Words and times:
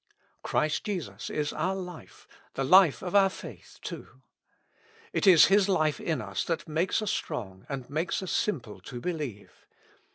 Christ 0.41 0.83
Jesus 0.85 1.29
is 1.29 1.53
our 1.53 1.75
life, 1.75 2.27
the 2.55 2.63
life 2.63 3.03
of 3.03 3.13
our 3.13 3.29
faith 3.29 3.77
too. 3.83 4.23
It 5.13 5.27
is 5.27 5.45
His 5.45 5.69
life 5.69 5.99
in 5.99 6.23
us 6.23 6.43
that 6.45 6.67
makes 6.67 7.03
us 7.03 7.11
strong, 7.11 7.67
and 7.69 7.87
makes 7.87 8.23
us 8.23 8.31
simple 8.31 8.79
to 8.79 8.99
believe. 8.99 9.67